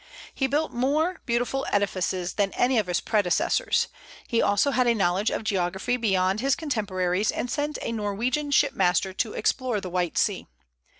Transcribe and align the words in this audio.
He 0.33 0.47
built 0.47 0.73
more 0.73 1.21
beautiful 1.27 1.63
edifices 1.69 2.33
than 2.33 2.53
any 2.53 2.79
of 2.79 2.87
his 2.87 2.99
predecessors. 2.99 3.87
He 4.27 4.41
also 4.41 4.71
had 4.71 4.87
a 4.87 4.95
knowledge 4.95 5.29
of 5.29 5.43
geography 5.43 5.95
beyond 5.95 6.39
his 6.39 6.55
contemporaries, 6.55 7.31
and 7.31 7.51
sent 7.51 7.77
a 7.83 7.91
Norwegian 7.91 8.49
ship 8.49 8.73
master 8.73 9.13
to 9.13 9.33
explore 9.33 9.79
the 9.79 9.91
White 9.91 10.17
Sea. 10.17 10.47